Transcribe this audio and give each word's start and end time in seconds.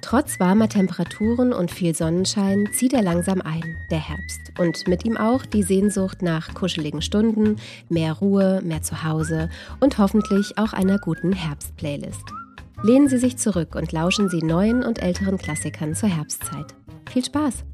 Trotz 0.00 0.38
warmer 0.40 0.68
Temperaturen 0.68 1.52
und 1.52 1.70
viel 1.70 1.94
Sonnenschein 1.94 2.68
zieht 2.72 2.92
er 2.92 3.02
langsam 3.02 3.42
ein, 3.42 3.76
der 3.90 3.98
Herbst. 3.98 4.40
Und 4.58 4.86
mit 4.86 5.04
ihm 5.04 5.16
auch 5.16 5.44
die 5.44 5.62
Sehnsucht 5.62 6.22
nach 6.22 6.54
kuscheligen 6.54 7.02
Stunden, 7.02 7.56
mehr 7.88 8.12
Ruhe, 8.14 8.60
mehr 8.62 8.82
Zuhause 8.82 9.50
und 9.80 9.98
hoffentlich 9.98 10.56
auch 10.56 10.72
einer 10.72 10.98
guten 10.98 11.32
Herbstplaylist. 11.32 12.24
Lehnen 12.82 13.08
Sie 13.08 13.18
sich 13.18 13.36
zurück 13.36 13.74
und 13.74 13.90
lauschen 13.92 14.28
Sie 14.28 14.42
neuen 14.42 14.84
und 14.84 15.02
älteren 15.02 15.36
Klassikern 15.36 15.94
zur 15.94 16.08
Herbstzeit. 16.08 16.74
Viel 17.10 17.24
Spaß! 17.24 17.64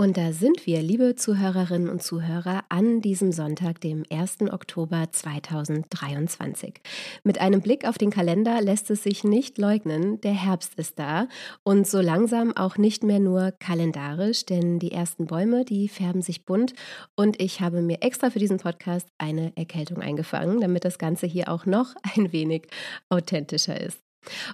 Und 0.00 0.16
da 0.16 0.32
sind 0.32 0.64
wir, 0.64 0.80
liebe 0.80 1.14
Zuhörerinnen 1.14 1.90
und 1.90 2.02
Zuhörer, 2.02 2.64
an 2.70 3.02
diesem 3.02 3.32
Sonntag, 3.32 3.82
dem 3.82 4.02
1. 4.10 4.50
Oktober 4.50 5.08
2023. 5.12 6.80
Mit 7.22 7.38
einem 7.38 7.60
Blick 7.60 7.86
auf 7.86 7.98
den 7.98 8.08
Kalender 8.08 8.62
lässt 8.62 8.90
es 8.90 9.02
sich 9.02 9.24
nicht 9.24 9.58
leugnen, 9.58 10.18
der 10.22 10.32
Herbst 10.32 10.72
ist 10.76 10.98
da 10.98 11.28
und 11.64 11.86
so 11.86 12.00
langsam 12.00 12.56
auch 12.56 12.78
nicht 12.78 13.04
mehr 13.04 13.20
nur 13.20 13.52
kalendarisch, 13.58 14.46
denn 14.46 14.78
die 14.78 14.92
ersten 14.92 15.26
Bäume, 15.26 15.66
die 15.66 15.86
färben 15.86 16.22
sich 16.22 16.46
bunt 16.46 16.72
und 17.14 17.38
ich 17.38 17.60
habe 17.60 17.82
mir 17.82 18.00
extra 18.00 18.30
für 18.30 18.38
diesen 18.38 18.56
Podcast 18.56 19.06
eine 19.18 19.52
Erkältung 19.54 19.98
eingefangen, 19.98 20.62
damit 20.62 20.86
das 20.86 20.96
Ganze 20.96 21.26
hier 21.26 21.50
auch 21.50 21.66
noch 21.66 21.94
ein 22.16 22.32
wenig 22.32 22.68
authentischer 23.10 23.78
ist. 23.78 24.00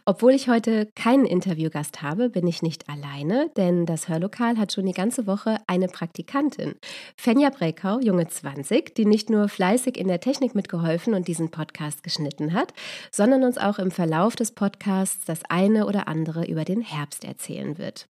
Obwohl 0.04 0.32
ich 0.32 0.48
heute 0.48 0.86
keinen 0.94 1.26
Interviewgast 1.26 2.02
habe, 2.02 2.30
bin 2.30 2.46
ich 2.46 2.62
nicht 2.62 2.88
alleine, 2.88 3.50
denn 3.56 3.86
das 3.86 4.08
Hörlokal 4.08 4.58
hat 4.58 4.72
schon 4.72 4.86
die 4.86 4.92
ganze 4.92 5.26
Woche 5.26 5.58
eine 5.66 5.88
Praktikantin. 5.88 6.74
Fenja 7.16 7.50
Brekau, 7.50 8.00
junge 8.00 8.26
20, 8.28 8.94
die 8.94 9.06
nicht 9.06 9.30
nur 9.30 9.48
fleißig 9.48 9.96
in 9.96 10.08
der 10.08 10.20
Technik 10.20 10.54
mitgeholfen 10.54 11.14
und 11.14 11.28
diesen 11.28 11.50
Podcast 11.50 12.02
geschnitten 12.02 12.52
hat, 12.52 12.72
sondern 13.10 13.44
uns 13.44 13.58
auch 13.58 13.78
im 13.78 13.90
Verlauf 13.90 14.36
des 14.36 14.52
Podcasts 14.52 15.24
das 15.24 15.40
eine 15.48 15.86
oder 15.86 16.08
andere 16.08 16.46
über 16.46 16.64
den 16.64 16.80
Herbst 16.80 17.24
erzählen 17.24 17.78
wird. 17.78 18.06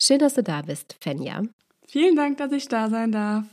Schön, 0.00 0.18
dass 0.18 0.34
du 0.34 0.42
da 0.42 0.62
bist, 0.62 0.96
Fenja. 1.00 1.42
Vielen 1.88 2.16
Dank, 2.16 2.38
dass 2.38 2.52
ich 2.52 2.68
da 2.68 2.88
sein 2.88 3.12
darf. 3.12 3.44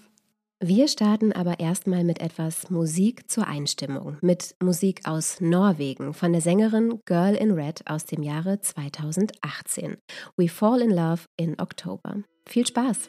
Wir 0.60 0.88
starten 0.88 1.34
aber 1.34 1.60
erstmal 1.60 2.04
mit 2.04 2.20
etwas 2.20 2.72
Musik 2.72 3.30
zur 3.30 3.48
Einstimmung, 3.48 4.18
mit 4.22 4.56
Musik 4.60 5.02
aus 5.04 5.40
Norwegen 5.40 6.16
von 6.16 6.32
der 6.32 6.42
Sängerin 6.42 7.00
Girl 7.06 7.36
in 7.36 7.52
Red 7.52 7.84
aus 7.86 8.06
dem 8.06 8.24
Jahre 8.24 8.60
2018. 8.60 9.98
We 10.36 10.50
Fall 10.50 10.82
in 10.82 10.90
Love 10.90 11.26
in 11.38 11.60
Oktober. 11.60 12.24
Viel 12.48 12.66
Spaß! 12.66 13.08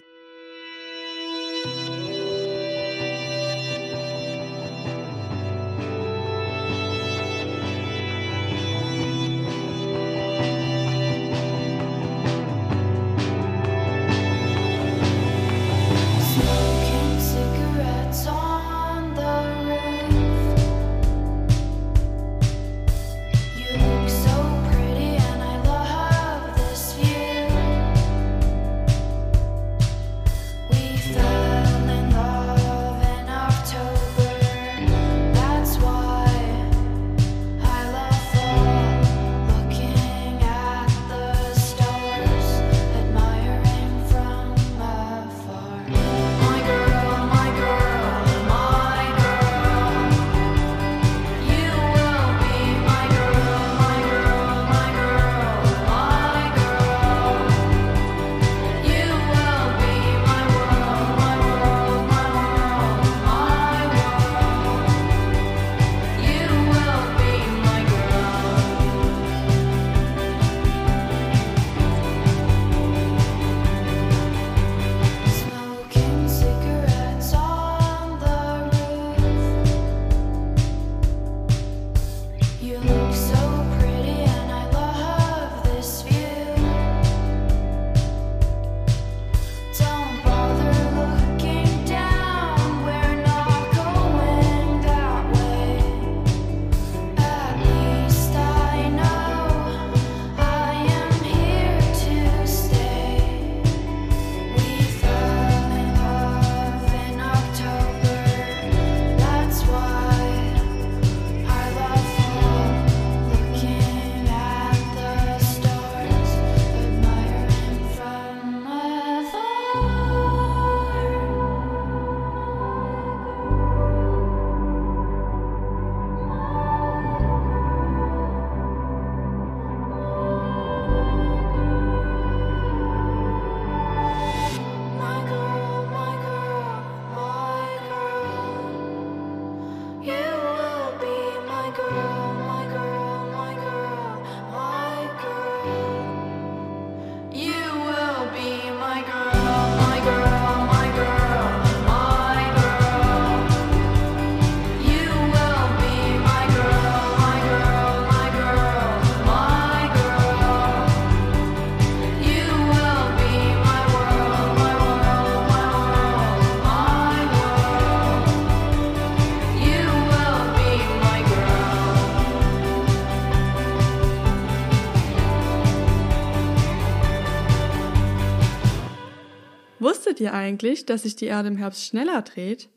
Eigentlich, 180.38 180.86
dass 180.86 181.02
sich 181.02 181.16
die 181.16 181.26
Erde 181.26 181.48
im 181.48 181.56
Herbst 181.56 181.84
schneller 181.84 182.22
dreht? 182.22 182.68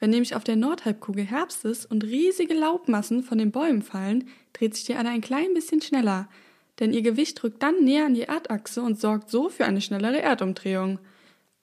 Wenn 0.00 0.10
nämlich 0.10 0.34
auf 0.34 0.44
der 0.44 0.56
Nordhalbkugel 0.56 1.24
Herbst 1.24 1.64
ist 1.64 1.90
und 1.90 2.04
riesige 2.04 2.54
Laubmassen 2.54 3.22
von 3.22 3.38
den 3.38 3.50
Bäumen 3.50 3.82
fallen, 3.82 4.28
dreht 4.52 4.74
sich 4.74 4.84
die 4.84 4.92
Erde 4.92 5.08
ein 5.08 5.20
klein 5.20 5.54
bisschen 5.54 5.82
schneller. 5.82 6.28
denn 6.78 6.92
ihr 6.92 7.02
Gewicht 7.02 7.42
drückt 7.42 7.60
dann 7.62 7.82
näher 7.82 8.06
an 8.06 8.14
die 8.14 8.22
Erdachse 8.22 8.82
und 8.82 9.00
sorgt 9.00 9.30
so 9.30 9.48
für 9.48 9.64
eine 9.64 9.80
schnellere 9.80 10.20
Erdumdrehung. 10.22 11.00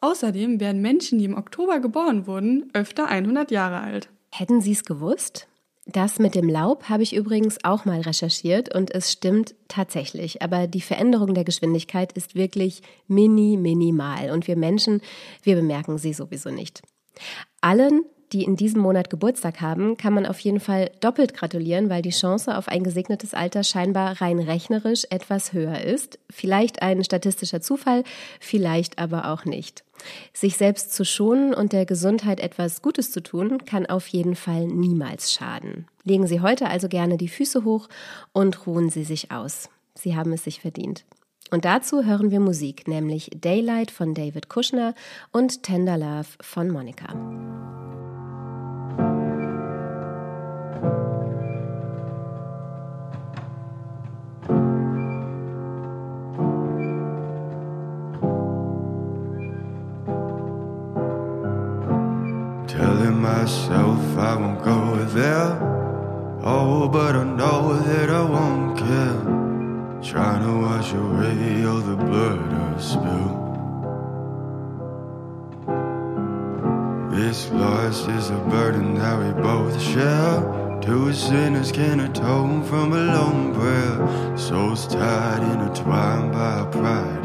Außerdem 0.02 0.60
werden 0.60 0.82
Menschen, 0.82 1.20
die 1.20 1.26
im 1.26 1.38
Oktober 1.38 1.80
geboren 1.80 2.28
wurden, 2.28 2.70
öfter 2.74 3.08
100 3.08 3.50
Jahre 3.50 3.80
alt. 3.80 4.10
Hätten 4.32 4.60
Sie 4.60 4.74
es 4.74 4.84
gewusst? 4.84 5.48
Das 5.88 6.18
mit 6.18 6.34
dem 6.34 6.50
Laub 6.50 6.90
habe 6.90 7.04
ich 7.04 7.16
übrigens 7.16 7.64
auch 7.64 7.86
mal 7.86 8.02
recherchiert 8.02 8.74
und 8.74 8.94
es 8.94 9.12
stimmt 9.12 9.54
tatsächlich. 9.68 10.42
Aber 10.42 10.66
die 10.66 10.82
Veränderung 10.82 11.36
der 11.36 11.44
Geschwindigkeit 11.44 12.12
ist 12.14 12.34
wirklich 12.34 12.82
mini, 13.08 13.56
minimal 13.56 14.32
und 14.32 14.48
wir 14.48 14.58
Menschen, 14.58 15.02
wir 15.44 15.56
bemerken 15.56 16.00
sie 16.00 16.14
sowieso 16.14 16.50
nicht. 16.50 16.82
Allen, 17.62 18.04
die 18.34 18.44
in 18.44 18.56
diesem 18.56 18.82
Monat 18.82 19.10
Geburtstag 19.10 19.62
haben, 19.62 19.98
kann 19.98 20.14
man 20.14 20.26
auf 20.26 20.40
jeden 20.40 20.60
Fall 20.60 20.92
doppelt 21.00 21.34
gratulieren, 21.34 21.90
weil 21.90 22.02
die 22.02 22.10
Chance 22.10 22.58
auf 22.58 22.68
ein 22.68 22.84
gesegnetes 22.84 23.34
Alter 23.34 23.64
scheinbar 23.64 24.22
rein 24.22 24.40
rechnerisch 24.40 25.06
etwas 25.10 25.54
höher 25.54 25.82
ist. 25.82 26.20
Vielleicht 26.30 26.82
ein 26.82 27.04
statistischer 27.04 27.62
Zufall, 27.62 28.04
vielleicht 28.40 29.00
aber 29.00 29.32
auch 29.32 29.46
nicht. 29.46 29.84
Sich 30.34 30.58
selbst 30.58 30.94
zu 30.94 31.06
schonen 31.06 31.54
und 31.54 31.74
der 31.74 31.86
Gesundheit 31.86 32.40
etwas 32.40 32.82
Gutes 32.82 33.12
zu 33.12 33.22
tun, 33.22 33.66
kann 33.66 33.86
auf 33.86 34.08
jeden 34.08 34.36
Fall 34.36 34.68
niemals 34.68 35.32
schaden. 35.32 35.88
Legen 36.04 36.28
Sie 36.28 36.42
heute 36.42 36.68
also 36.68 36.88
gerne 36.88 37.18
die 37.18 37.30
Füße 37.30 37.64
hoch 37.64 37.88
und 38.34 38.68
ruhen 38.68 38.90
Sie 38.90 39.04
sich 39.04 39.32
aus. 39.32 39.70
Sie 39.96 40.16
haben 40.16 40.34
es 40.34 40.44
sich 40.44 40.60
verdient. 40.60 41.06
Und 41.52 41.66
dazu 41.66 42.04
hören 42.04 42.32
wir 42.32 42.40
Musik, 42.40 42.88
nämlich 42.88 43.30
Daylight 43.36 43.92
von 43.92 44.14
David 44.14 44.50
Kushner 44.50 44.96
und 45.32 45.64
Tender 45.64 45.98
Love 45.98 46.28
von 46.42 46.70
Monika. 46.72 47.95
Myself 63.26 64.02
I 64.18 64.36
won't 64.42 64.64
go 64.64 64.82
there. 65.20 65.52
Oh, 66.44 66.88
but 66.88 67.14
I 67.16 67.24
know 67.40 67.74
that 67.88 68.10
I 68.22 68.24
won't 68.36 68.78
care. 68.78 69.22
Trying 70.12 70.42
to 70.48 70.54
wash 70.66 70.92
away 71.04 71.66
all 71.66 71.82
the 71.92 72.00
blood 72.08 72.48
I've 72.66 72.84
spilled. 72.92 73.44
This 77.18 77.40
loss 77.62 77.98
is 78.18 78.30
a 78.30 78.42
burden 78.56 78.88
that 79.02 79.16
we 79.22 79.30
both 79.42 79.76
share. 79.82 80.38
Two 80.88 81.12
sinners 81.14 81.72
can 81.72 82.02
atone 82.02 82.64
from 82.70 82.94
a 82.94 83.04
lone 83.16 83.48
prayer. 83.58 84.38
Souls 84.38 84.86
tied, 84.88 85.42
intertwined 85.54 86.32
by 86.32 86.56
pride 86.76 87.25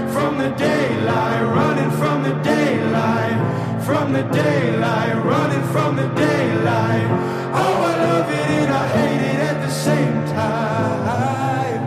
the 0.41 0.49
daylight, 0.55 1.43
running 1.55 1.91
from 1.99 2.23
the 2.23 2.33
daylight, 2.41 3.37
from 3.85 4.11
the 4.11 4.23
daylight, 4.23 5.15
running 5.23 5.63
from 5.71 5.95
the 5.95 6.07
daylight. 6.15 7.07
Oh, 7.53 7.75
I 7.91 7.95
love 8.07 8.27
it 8.27 8.49
and 8.59 8.73
I 8.73 8.87
hate 8.97 9.23
it 9.33 9.39
at 9.51 9.57
the 9.61 9.69
same 9.69 10.25
time. 10.39 11.83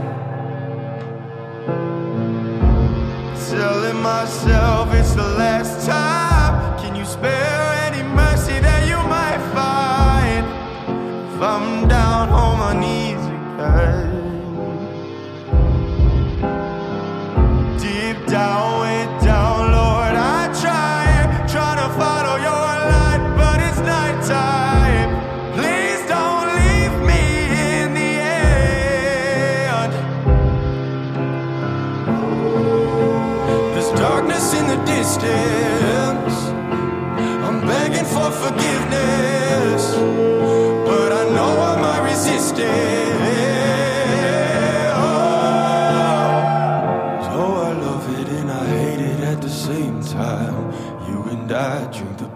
Telling 3.50 4.00
myself 4.00 4.94
it's 4.94 5.14
the 5.14 5.30
last 5.42 5.84
time. 5.84 6.78
Can 6.78 6.94
you 6.94 7.04
spare 7.04 7.43
forgiveness, 38.44 38.93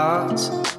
Hearts 0.00 0.69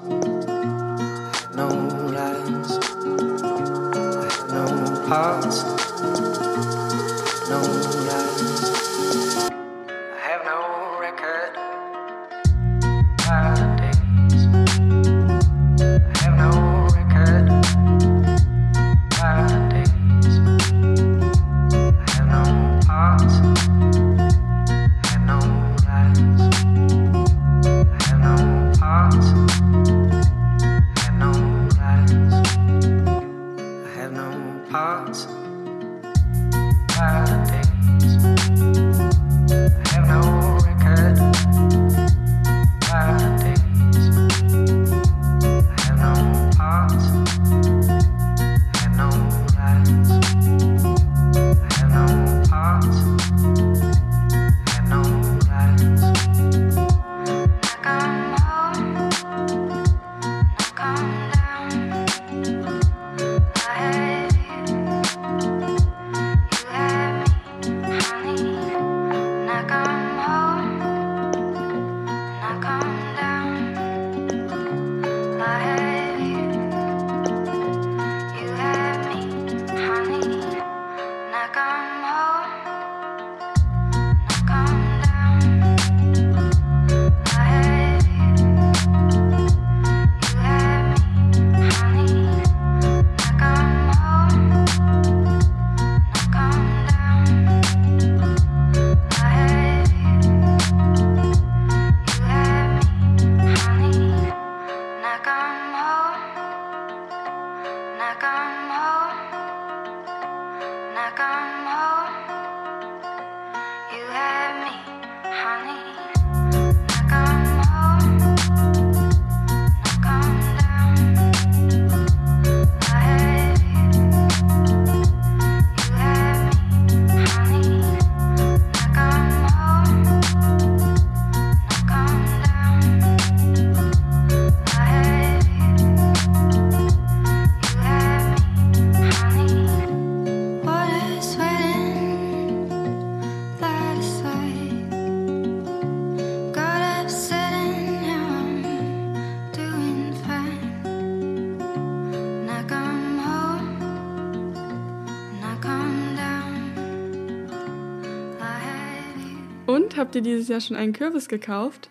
habt 160.11 160.17
ihr 160.17 160.21
dieses 160.23 160.49
Jahr 160.49 160.59
schon 160.59 160.75
einen 160.75 160.91
Kürbis 160.91 161.29
gekauft? 161.29 161.89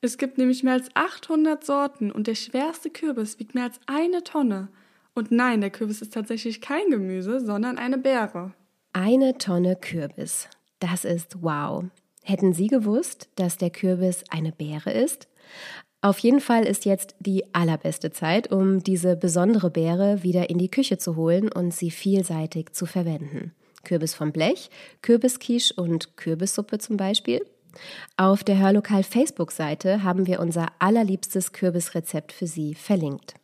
Es 0.00 0.18
gibt 0.18 0.38
nämlich 0.38 0.64
mehr 0.64 0.72
als 0.72 0.88
800 0.94 1.64
Sorten 1.64 2.10
und 2.10 2.26
der 2.26 2.34
schwerste 2.34 2.90
Kürbis 2.90 3.38
wiegt 3.38 3.54
mehr 3.54 3.62
als 3.62 3.78
eine 3.86 4.24
Tonne. 4.24 4.66
Und 5.14 5.30
nein, 5.30 5.60
der 5.60 5.70
Kürbis 5.70 6.02
ist 6.02 6.12
tatsächlich 6.12 6.60
kein 6.60 6.90
Gemüse, 6.90 7.38
sondern 7.38 7.78
eine 7.78 7.96
Beere. 7.96 8.54
Eine 8.92 9.38
Tonne 9.38 9.76
Kürbis. 9.76 10.48
Das 10.80 11.04
ist 11.04 11.40
wow. 11.40 11.84
Hätten 12.24 12.54
Sie 12.54 12.66
gewusst, 12.66 13.28
dass 13.36 13.56
der 13.56 13.70
Kürbis 13.70 14.24
eine 14.30 14.50
Beere 14.50 14.90
ist? 14.90 15.28
Auf 16.00 16.18
jeden 16.18 16.40
Fall 16.40 16.64
ist 16.64 16.86
jetzt 16.86 17.14
die 17.20 17.54
allerbeste 17.54 18.10
Zeit, 18.10 18.50
um 18.50 18.82
diese 18.82 19.14
besondere 19.14 19.70
Beere 19.70 20.24
wieder 20.24 20.50
in 20.50 20.58
die 20.58 20.72
Küche 20.72 20.98
zu 20.98 21.14
holen 21.14 21.52
und 21.52 21.72
sie 21.72 21.92
vielseitig 21.92 22.72
zu 22.72 22.84
verwenden. 22.84 23.52
Kürbis 23.84 24.14
vom 24.14 24.32
Blech, 24.32 24.70
Kürbisquiche 25.02 25.74
und 25.74 26.16
Kürbissuppe 26.16 26.78
zum 26.78 26.96
Beispiel. 26.96 27.44
Auf 28.16 28.44
der 28.44 28.58
Hörlokal 28.58 29.02
Facebook-Seite 29.02 30.02
haben 30.02 30.26
wir 30.26 30.40
unser 30.40 30.68
allerliebstes 30.78 31.52
Kürbisrezept 31.52 32.32
für 32.32 32.46
Sie 32.46 32.74
verlinkt. 32.74 33.34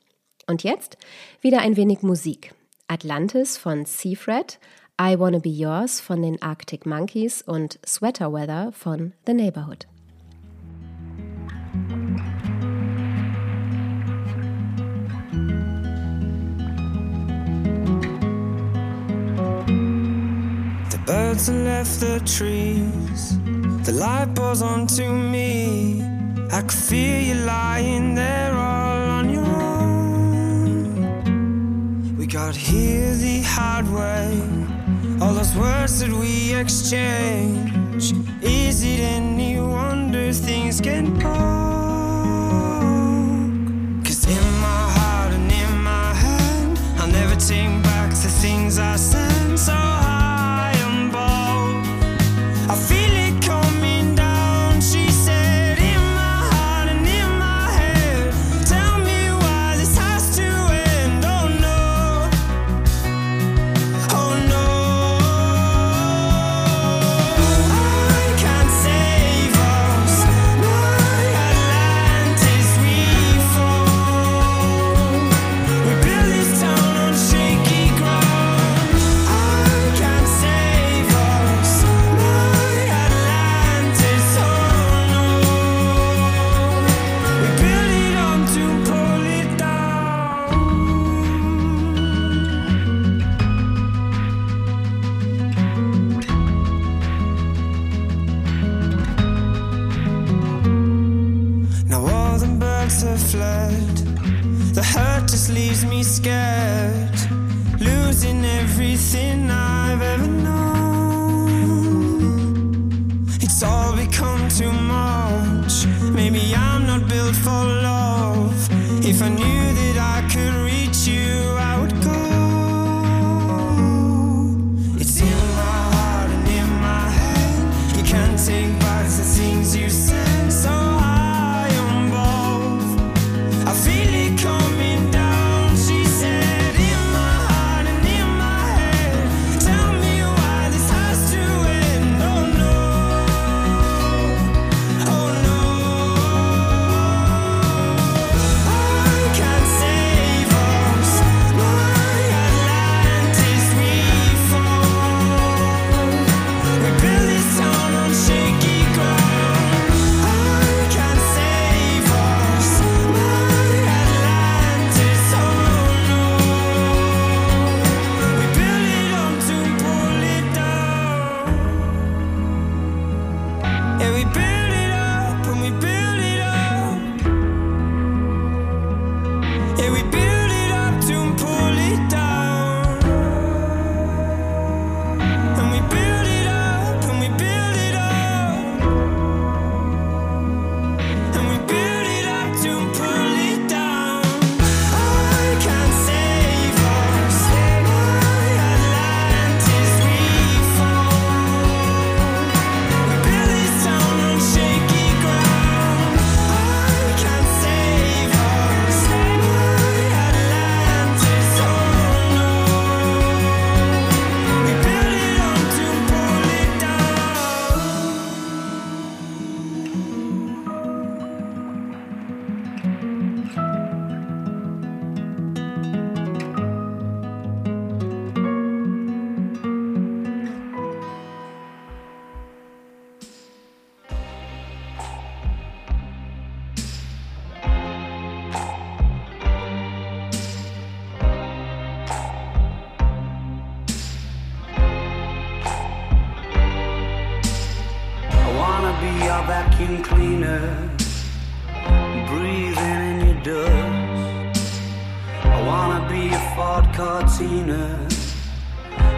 Und 0.47 0.63
jetzt 0.63 0.99
wieder 1.41 1.61
ein 1.61 1.77
wenig 1.77 2.03
Musik. 2.03 2.55
Atlantis 2.89 3.57
von 3.57 3.87
Seafred, 3.87 4.59
I 5.01 5.19
Wanna 5.19 5.39
Be 5.39 5.49
Yours 5.49 6.01
von 6.01 6.23
den 6.23 6.41
Arctic 6.43 6.87
Monkeys 6.87 7.43
und 7.43 7.79
Sweater 7.87 8.33
Weather 8.33 8.73
von 8.73 9.13
The 9.27 9.35
Neighborhood. 9.35 9.87
Birds 21.07 21.49
have 21.49 21.57
left 21.57 22.01
the 22.01 22.19
trees. 22.21 23.39
The 23.85 23.93
light 23.93 24.35
pours 24.35 24.63
onto 24.63 25.13
me. 25.13 26.01
I 26.51 26.63
could 26.63 26.73
feel 26.73 27.21
you 27.21 27.35
lying 27.45 28.15
there 28.15 28.55
all 28.55 29.11
on 29.19 29.29
your 29.29 29.45
own. 29.45 30.97
We 32.17 32.27
got 32.27 32.57
here 32.57 33.13
the 33.17 33.43
hard 33.43 33.87
way. 33.93 34.41
All 35.21 35.35
those 35.35 35.55
words 35.55 36.01
that 36.01 36.11
we 36.11 36.55
exchange. 36.55 38.15
Is 38.43 38.83
it 38.83 39.01
any 39.01 39.61
wonder 39.61 40.33
things 40.33 40.81
can 40.81 41.13
poke? 41.21 41.35
Cause 44.07 44.25
in 44.27 44.43
my 44.69 44.91
heart 44.97 45.33
and 45.35 45.53
in 45.53 45.83
my 45.83 46.15
hand, 46.15 46.79
I'll 46.99 47.09
never 47.09 47.37
take 47.37 47.83
back 47.83 48.09
the 48.09 48.31
things 48.41 48.79
I 48.79 48.97
said. 48.97 49.34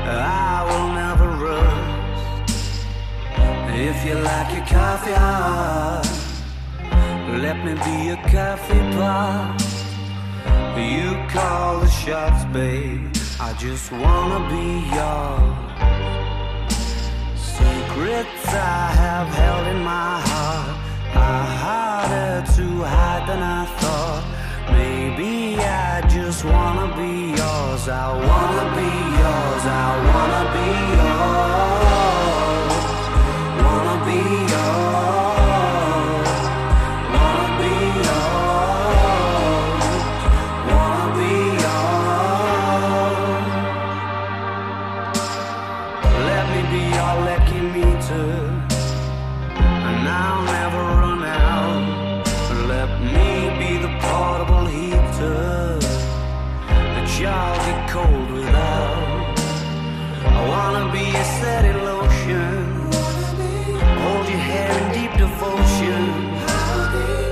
I 0.08 0.56
will 0.68 0.88
never 1.02 1.28
rust. 1.44 2.84
If 3.88 4.04
you 4.06 4.14
like 4.14 4.48
your 4.56 4.66
coffee 4.66 5.12
hot, 5.12 6.06
let 7.44 7.56
me 7.64 7.74
be 7.86 7.94
your 8.08 8.22
coffee 8.34 8.84
pot. 8.96 9.62
You 10.76 11.08
call 11.28 11.80
the 11.80 11.88
shots, 11.88 12.44
babe. 12.52 13.16
I 13.40 13.52
just 13.58 13.90
wanna 13.92 14.40
be 14.54 14.66
yours. 14.96 15.66
Secrets 17.56 18.46
I 18.48 18.86
have 19.02 19.28
held 19.28 19.66
in 19.68 19.80
my 19.82 20.20
heart 20.30 20.76
are 21.14 21.46
harder 21.64 22.46
to 22.56 22.66
hide 22.84 23.24
than 23.28 23.42
I 23.42 23.64
thought. 23.80 24.35
Be, 25.16 25.56
I 25.56 26.06
just 26.08 26.44
wanna 26.44 26.94
be 26.94 27.30
yours. 27.30 27.88
I 27.88 28.12
wanna 28.12 28.66
be 28.76 28.90
yours. 29.22 29.64
I 29.64 29.88
wanna 30.12 30.42
be 30.54 30.68
yours. 31.00 32.84
Wanna 33.64 33.96
be 34.04 34.20
yours. 34.52 35.15
of 65.26 65.42
ocean. 65.42 66.04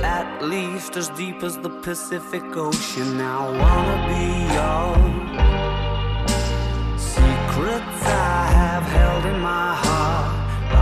At 0.03 0.29
least 0.53 0.97
as 0.97 1.07
deep 1.09 1.43
as 1.43 1.55
the 1.57 1.69
Pacific 1.87 2.45
Ocean. 2.67 3.11
I 3.21 3.39
wanna 3.61 3.97
be 4.11 4.25
your 4.57 4.89
secrets 7.13 8.01
I 8.33 8.39
have 8.61 8.85
held 8.97 9.23
in 9.31 9.39
my 9.51 9.69
heart. 9.85 10.27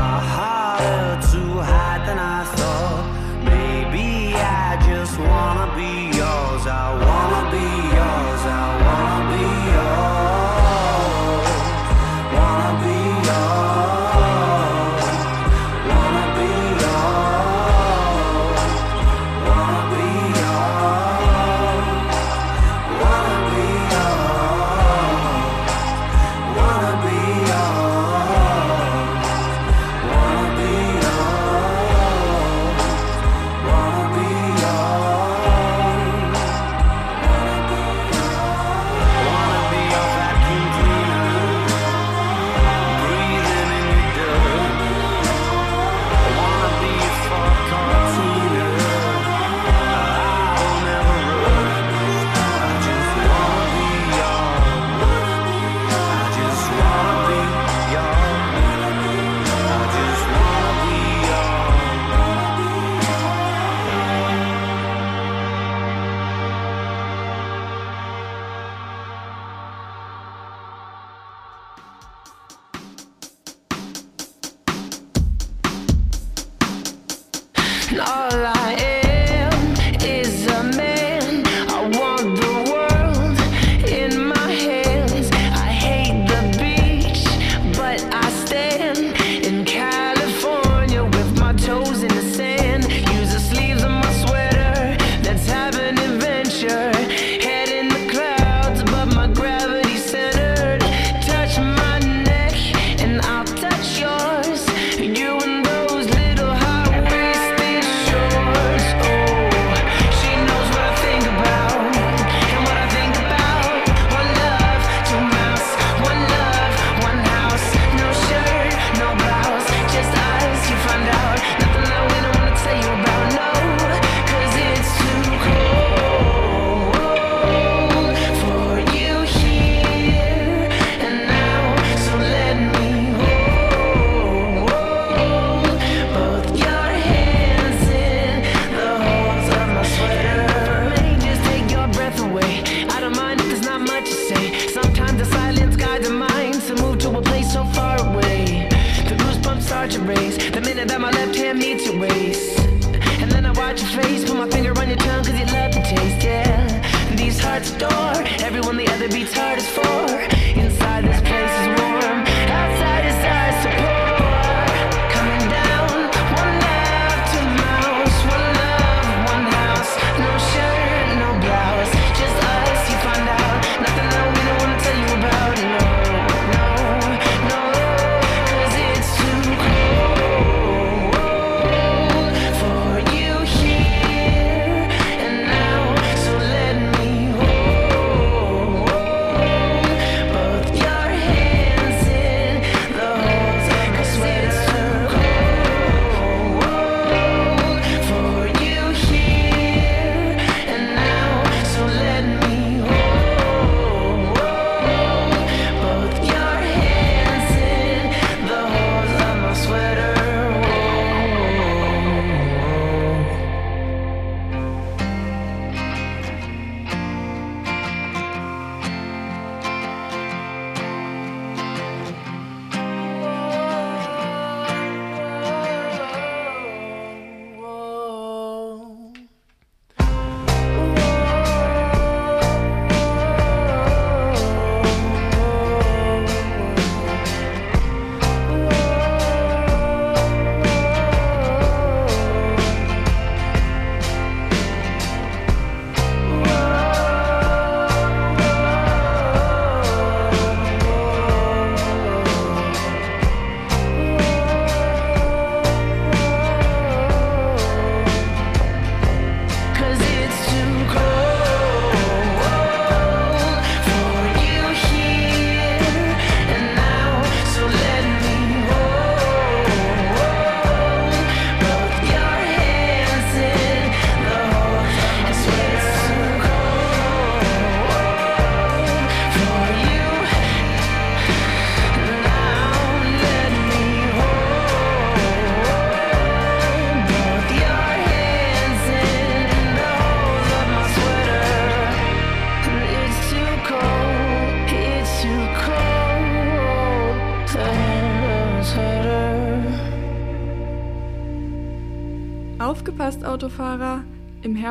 Are 0.02 0.24
harder 0.36 1.12
to 1.32 1.42
hide 1.72 2.04
than 2.08 2.20
I 2.38 2.42
thought. 2.58 3.06
Maybe 3.52 4.08
I 4.66 4.70
just 4.90 5.16
wanna 5.30 5.68
be 5.82 5.92
yours. 6.20 6.64
I 6.84 6.88
wanna 7.06 7.44
be. 7.54 7.73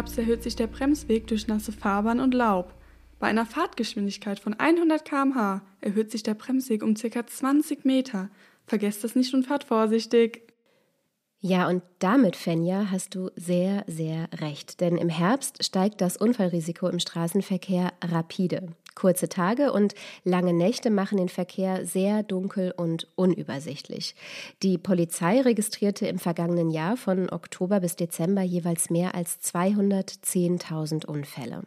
Herbst 0.03 0.19
erhöht 0.19 0.43
sich 0.43 0.57
der 0.57 0.67
Bremsweg 0.67 1.29
durch 1.29 1.47
nasse 1.47 1.71
Fahrbahn 1.71 2.19
und 2.19 2.35
Laub. 2.35 2.75
Bei 3.21 3.29
einer 3.29 3.47
Fahrtgeschwindigkeit 3.47 4.41
von 4.41 4.53
100 4.53 5.05
km/h 5.05 5.63
erhöht 5.81 6.11
sich 6.11 6.25
der 6.25 6.35
Bremsweg 6.35 6.83
um 6.83 6.95
ca. 6.95 7.25
20 7.25 7.85
Meter. 7.85 8.29
Vergesst 8.67 9.05
das 9.05 9.15
nicht 9.15 9.33
und 9.33 9.47
fahrt 9.47 9.63
vorsichtig. 9.63 10.53
Ja, 11.39 11.69
und 11.69 11.85
damit, 12.01 12.35
Fenja, 12.35 12.91
hast 12.91 13.15
du 13.15 13.31
sehr, 13.37 13.85
sehr 13.87 14.29
recht. 14.41 14.81
Denn 14.81 14.97
im 14.97 15.09
Herbst 15.09 15.63
steigt 15.65 16.01
das 16.01 16.17
Unfallrisiko 16.17 16.89
im 16.89 16.99
Straßenverkehr 16.99 17.93
rapide. 18.03 18.75
Kurze 18.95 19.29
Tage 19.29 19.73
und 19.73 19.95
lange 20.25 20.53
Nächte 20.53 20.91
machen 20.91 21.19
den 21.19 21.29
Verkehr 21.29 21.87
sehr 21.87 22.23
dunkel 22.23 22.73
und 22.77 23.09
unübersichtlich. 23.15 24.15
Die 24.63 24.79
Polizei 24.79 25.41
registrierte 25.41 26.07
im 26.07 26.19
vergangenen 26.19 26.71
Jahr 26.71 26.97
von 26.97 27.31
Oktober 27.31 27.81
bis 27.81 27.97
Dezember 27.97 28.43
jeweils 28.43 28.91
mehr 28.91 29.15
als 29.15 29.41
210.000 29.41 31.07
Unfälle. 31.07 31.63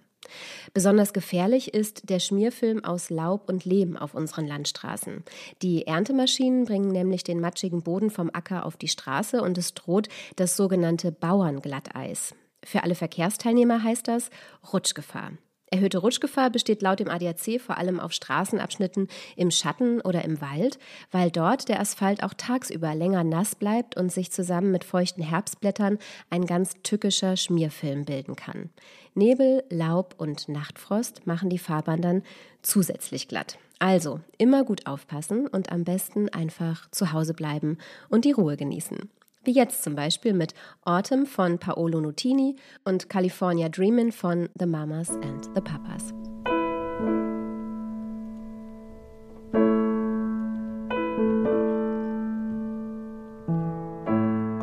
Besonders 0.73 1.13
gefährlich 1.13 1.73
ist 1.73 2.09
der 2.09 2.19
Schmierfilm 2.19 2.83
aus 2.83 3.09
Laub 3.09 3.49
und 3.49 3.65
Lehm 3.65 3.97
auf 3.97 4.15
unseren 4.15 4.47
Landstraßen. 4.47 5.23
Die 5.61 5.87
Erntemaschinen 5.87 6.65
bringen 6.65 6.89
nämlich 6.91 7.23
den 7.23 7.39
matschigen 7.39 7.83
Boden 7.83 8.09
vom 8.09 8.29
Acker 8.33 8.65
auf 8.65 8.77
die 8.77 8.87
Straße 8.87 9.41
und 9.41 9.57
es 9.57 9.73
droht 9.73 10.09
das 10.35 10.57
sogenannte 10.57 11.11
Bauernglatteis. 11.11 12.35
Für 12.63 12.83
alle 12.83 12.95
Verkehrsteilnehmer 12.95 13.83
heißt 13.83 14.07
das 14.07 14.29
Rutschgefahr. 14.73 15.33
Erhöhte 15.75 15.97
Rutschgefahr 15.97 16.51
besteht 16.51 16.81
laut 16.81 17.01
dem 17.01 17.09
ADAC 17.09 17.59
vor 17.59 17.77
allem 17.77 17.99
auf 17.99 18.13
Straßenabschnitten 18.13 19.09
im 19.35 19.51
Schatten 19.51 19.99
oder 19.99 20.23
im 20.23 20.39
Wald, 20.39 20.79
weil 21.11 21.29
dort 21.29 21.67
der 21.67 21.81
Asphalt 21.81 22.23
auch 22.23 22.33
tagsüber 22.33 22.95
länger 22.95 23.25
nass 23.25 23.55
bleibt 23.55 23.97
und 23.97 24.09
sich 24.09 24.31
zusammen 24.31 24.71
mit 24.71 24.85
feuchten 24.85 25.21
Herbstblättern 25.21 25.99
ein 26.29 26.45
ganz 26.45 26.75
tückischer 26.83 27.35
Schmierfilm 27.35 28.05
bilden 28.05 28.37
kann. 28.37 28.69
Nebel, 29.15 29.65
Laub 29.69 30.15
und 30.17 30.47
Nachtfrost 30.47 31.27
machen 31.27 31.49
die 31.49 31.59
Fahrbahn 31.59 32.01
dann 32.01 32.23
zusätzlich 32.61 33.27
glatt. 33.27 33.57
Also 33.77 34.21
immer 34.37 34.63
gut 34.63 34.87
aufpassen 34.87 35.45
und 35.45 35.73
am 35.73 35.83
besten 35.83 36.29
einfach 36.29 36.89
zu 36.91 37.11
Hause 37.11 37.33
bleiben 37.33 37.79
und 38.07 38.23
die 38.23 38.31
Ruhe 38.31 38.55
genießen 38.55 39.09
wie 39.45 39.51
jetzt 39.51 39.83
zum 39.83 39.95
Beispiel 39.95 40.33
mit 40.33 40.53
Autumn 40.83 41.25
von 41.25 41.59
Paolo 41.59 42.01
Nutini 42.01 42.55
und 42.83 43.09
California 43.09 43.69
Dreamin' 43.69 44.11
von 44.11 44.49
The 44.59 44.65
Mamas 44.65 45.09
and 45.09 45.45
the 45.55 45.61
Papas. 45.61 46.13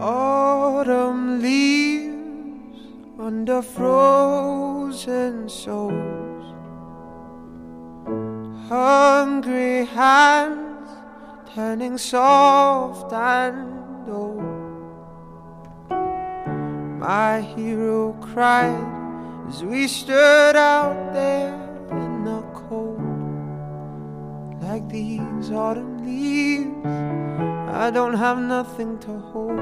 Autumn 0.00 1.40
leaves 1.40 2.12
under 3.18 3.62
frozen 3.62 5.48
souls. 5.48 5.92
Hungry 8.68 9.84
hands 9.84 10.90
turning 11.54 11.98
soft 11.98 13.12
and 13.12 13.81
My 17.02 17.40
hero 17.40 18.12
cried 18.20 18.86
as 19.48 19.64
we 19.64 19.88
stood 19.88 20.54
out 20.54 21.12
there 21.12 21.52
in 21.90 22.22
the 22.24 22.42
cold. 22.54 23.02
Like 24.62 24.88
these 24.88 25.50
autumn 25.50 25.98
leaves, 26.06 26.86
I 27.74 27.90
don't 27.90 28.14
have 28.14 28.38
nothing 28.38 29.00
to 29.00 29.18
hold. 29.18 29.58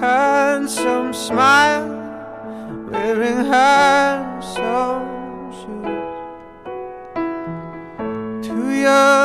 Handsome 0.00 1.12
smile, 1.12 1.90
wearing 2.90 3.44
handsome 3.44 5.04
shoes. 5.52 6.06
Too 8.46 8.70
young 8.70 9.15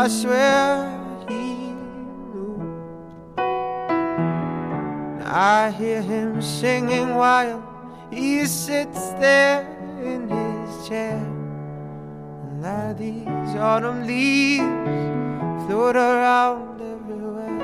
I 0.00 0.06
swear 0.06 0.94
he 1.28 1.74
knew. 2.30 2.54
I 5.24 5.74
hear 5.76 6.00
him 6.00 6.40
singing 6.40 7.16
while 7.16 7.60
he 8.08 8.46
sits 8.46 9.10
there 9.18 9.66
in 10.00 10.28
his 10.28 10.88
chair. 10.88 11.18
And 11.18 12.62
now 12.62 12.92
these 12.92 13.56
autumn 13.56 14.06
leaves 14.06 14.62
float 15.66 15.96
around 15.96 16.80
everywhere. 16.80 17.60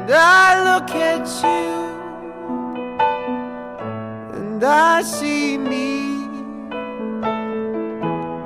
And 0.00 0.10
I 0.12 0.48
look 0.68 0.90
at 0.90 1.26
you, 1.48 1.72
and 4.36 4.62
I 4.62 5.00
see 5.00 5.56
me 5.56 5.93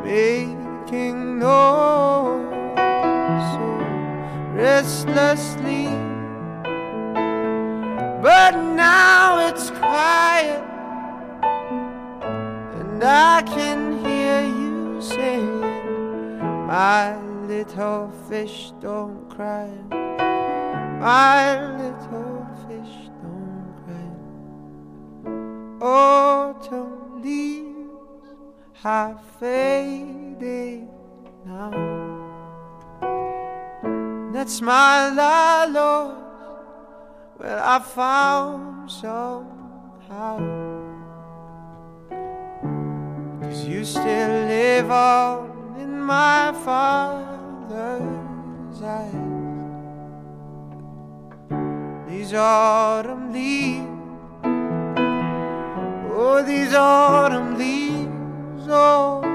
making 0.08 1.38
noise 1.38 2.48
so 3.52 3.66
restlessly. 4.54 5.86
But 8.22 8.52
now 8.86 9.46
it's 9.48 9.68
quiet, 9.70 10.64
and 12.80 13.04
I 13.04 13.42
can 13.42 13.80
hear 14.04 14.40
you 14.46 15.00
singing, 15.02 16.38
My 16.66 17.16
little 17.46 18.10
fish 18.28 18.72
don't 18.80 19.28
cry, 19.28 19.68
my 20.98 21.42
little 21.82 22.46
fish 22.66 22.94
don't 23.22 23.72
cry. 23.84 24.10
Autumn 25.86 27.22
leaves 27.22 27.67
have 28.82 29.20
faded 29.40 30.88
now. 31.44 31.70
That 34.32 34.48
smile 34.48 35.18
I 35.18 35.66
lost, 35.66 36.16
well, 37.38 37.60
I 37.64 37.78
found 37.80 38.90
somehow. 38.90 40.38
Cause 43.42 43.64
you 43.66 43.84
still 43.84 44.46
live 44.46 44.90
on 44.90 45.76
in 45.80 46.00
my 46.00 46.52
father's 46.64 48.02
eyes. 48.82 49.14
These 52.08 52.34
autumn 52.34 53.32
leaves, 53.32 53.88
oh, 56.12 56.42
these 56.46 56.74
autumn 56.74 57.56
leaves, 57.58 57.87
no. 58.68 59.27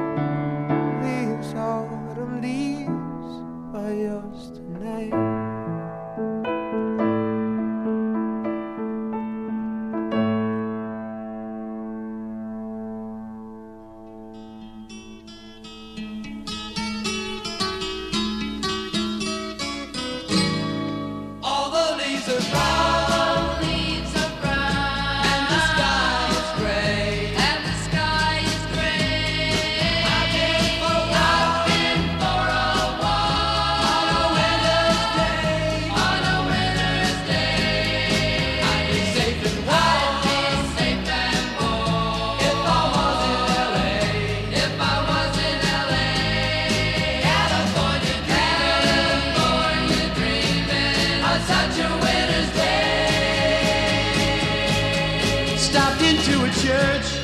Into 56.26 56.46
a 56.46 56.50
church. 56.52 57.20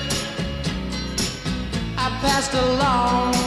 I 1.97 2.09
passed 2.21 2.53
along 2.53 3.38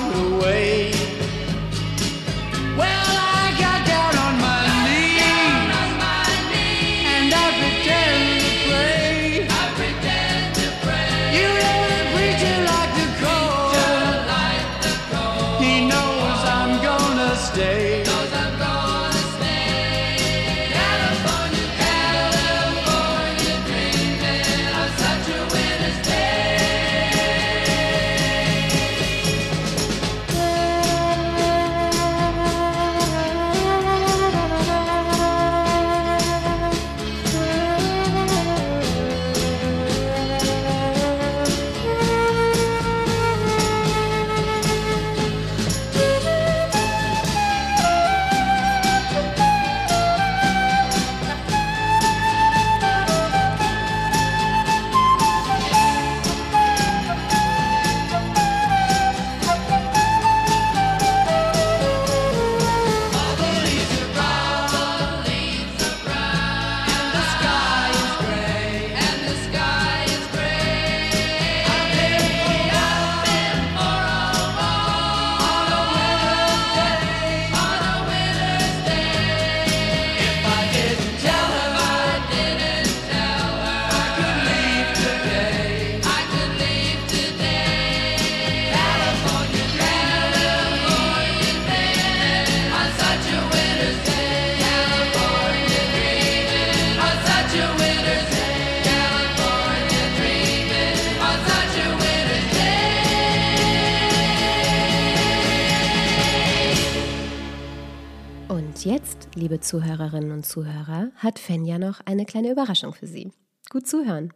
Zuhörerinnen 109.73 110.33
und 110.33 110.45
Zuhörer, 110.45 111.11
hat 111.17 111.39
Fenja 111.39 111.79
noch 111.79 112.03
eine 112.05 112.27
kleine 112.27 112.53
Überraschung 112.53 112.93
für 112.93 113.07
Sie. 113.07 113.33
Gut 113.71 113.87
zuhören. 113.87 114.31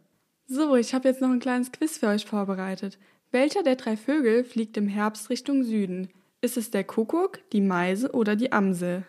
So, 0.47 0.75
ich 0.75 0.95
habe 0.95 1.07
jetzt 1.07 1.21
noch 1.21 1.29
ein 1.29 1.39
kleines 1.39 1.71
Quiz 1.71 1.99
für 1.99 2.07
euch 2.07 2.25
vorbereitet. 2.25 2.97
Welcher 3.29 3.61
der 3.61 3.75
drei 3.75 3.97
Vögel 3.97 4.43
fliegt 4.43 4.77
im 4.77 4.87
Herbst 4.87 5.29
Richtung 5.29 5.63
Süden? 5.63 6.09
Ist 6.41 6.57
es 6.57 6.71
der 6.71 6.83
Kuckuck, 6.83 7.39
die 7.51 7.61
Meise 7.61 8.13
oder 8.13 8.35
die 8.35 8.51
Amsel? 8.51 9.05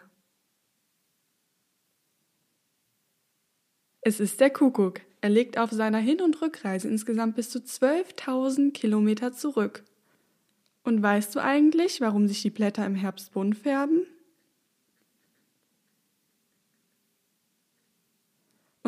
Es 4.03 4.21
ist 4.21 4.39
der 4.39 4.51
Kuckuck. 4.51 5.01
Er 5.23 5.31
legt 5.31 5.57
auf 5.57 5.71
seiner 5.71 5.97
Hin- 5.97 6.21
und 6.21 6.43
Rückreise 6.43 6.89
insgesamt 6.89 7.37
bis 7.37 7.49
zu 7.49 7.61
12.000 7.61 8.73
Kilometer 8.73 9.33
zurück. 9.33 9.83
Und 10.85 11.03
weißt 11.03 11.35
du 11.35 11.43
eigentlich, 11.43 12.03
warum 12.03 12.29
sich 12.29 12.43
die 12.43 12.51
Blätter 12.51 12.85
im 12.85 12.97
Herbst 12.97 13.33
bunt 13.33 13.57
färben? 13.57 14.07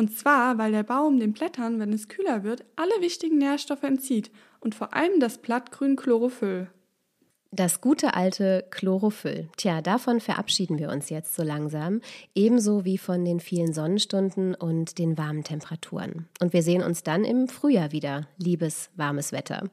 Und 0.01 0.17
zwar, 0.17 0.57
weil 0.57 0.71
der 0.71 0.81
Baum 0.81 1.19
den 1.19 1.31
Blättern, 1.31 1.79
wenn 1.79 1.93
es 1.93 2.07
kühler 2.07 2.43
wird, 2.43 2.65
alle 2.75 2.89
wichtigen 3.01 3.37
Nährstoffe 3.37 3.83
entzieht 3.83 4.31
und 4.59 4.73
vor 4.73 4.95
allem 4.95 5.19
das 5.19 5.37
Blattgrün 5.37 5.95
Chlorophyll. 5.95 6.71
Das 7.51 7.81
gute 7.81 8.15
alte 8.15 8.65
Chlorophyll. 8.71 9.49
Tja, 9.57 9.83
davon 9.83 10.19
verabschieden 10.19 10.79
wir 10.79 10.89
uns 10.89 11.11
jetzt 11.11 11.35
so 11.35 11.43
langsam, 11.43 12.01
ebenso 12.33 12.83
wie 12.83 12.97
von 12.97 13.23
den 13.23 13.39
vielen 13.39 13.73
Sonnenstunden 13.73 14.55
und 14.55 14.97
den 14.97 15.19
warmen 15.19 15.43
Temperaturen. 15.43 16.27
Und 16.39 16.51
wir 16.51 16.63
sehen 16.63 16.81
uns 16.81 17.03
dann 17.03 17.23
im 17.23 17.47
Frühjahr 17.47 17.91
wieder, 17.91 18.27
liebes 18.37 18.89
warmes 18.95 19.31
Wetter. 19.31 19.69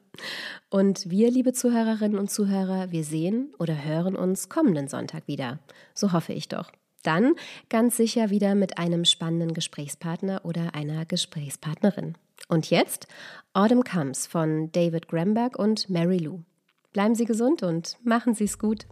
Und 0.69 1.09
wir, 1.09 1.31
liebe 1.31 1.55
Zuhörerinnen 1.55 2.19
und 2.19 2.31
Zuhörer, 2.31 2.93
wir 2.93 3.05
sehen 3.05 3.55
oder 3.59 3.83
hören 3.83 4.15
uns 4.15 4.51
kommenden 4.51 4.89
Sonntag 4.89 5.27
wieder. 5.27 5.59
So 5.95 6.13
hoffe 6.13 6.35
ich 6.35 6.49
doch. 6.49 6.71
Dann 7.03 7.35
ganz 7.69 7.97
sicher 7.97 8.31
wieder 8.31 8.55
mit 8.55 8.79
einem 8.79 9.05
spannenden 9.05 9.55
Gesprächspartner 9.55 10.45
oder 10.45 10.75
einer 10.75 11.05
Gesprächspartnerin. 11.05 12.17
Und 12.49 12.71
jetzt 12.71 13.07
Autumn 13.53 13.85
Comes 13.85 14.27
von 14.27 14.73
David 14.73 15.09
Gramberg 15.09 15.59
und 15.59 15.89
Mary 15.91 16.19
Lou. 16.19 16.41
Bleiben 16.93 17.15
Sie 17.15 17.25
gesund 17.25 17.63
und 17.63 17.99
machen 18.05 18.35
Sie 18.35 18.45
es 18.45 18.59
gut. 18.59 18.87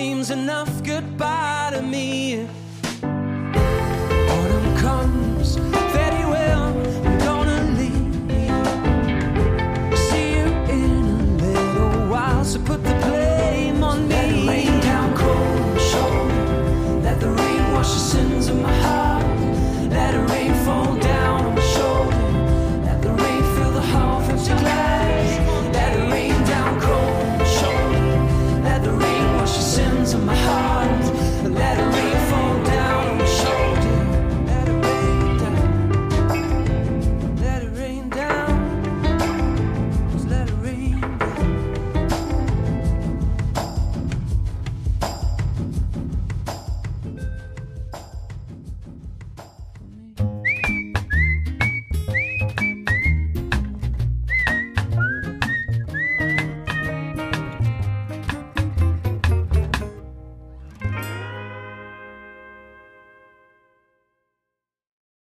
seems 0.00 0.30
enough 0.30 0.70
goodbye 0.84 1.70
to 1.72 1.82
me. 1.82 2.46
Autumn 4.32 4.76
comes, 4.76 5.56
very 5.98 6.24
well, 6.34 6.68
I'm 7.06 7.18
gonna 7.26 7.60
leave. 7.78 8.14
See 10.04 10.26
you 10.36 10.46
in 10.76 10.92
a 11.02 11.44
little 11.44 12.06
while, 12.12 12.44
so 12.44 12.60
put 12.60 12.80
the 12.84 12.94
blame 13.06 13.82
on 13.82 14.06
me. 14.06 14.14
Let 14.14 14.28
the 14.30 14.46
rain 14.46 14.80
down 14.88 15.16
cold 15.16 15.62
and 15.68 15.80
shoulder. 15.90 17.00
Let 17.06 17.18
the 17.18 17.30
rain 17.30 17.62
wash 17.72 17.92
the 17.94 18.02
sins 18.12 18.46
of 18.46 18.56
my 18.62 18.74
heart. 18.84 19.17